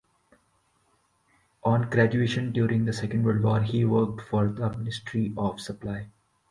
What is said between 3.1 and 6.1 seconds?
World War, he worked for the Ministry of Supply.